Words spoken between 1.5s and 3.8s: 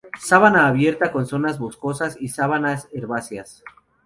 boscosas y sabanas herbáceas.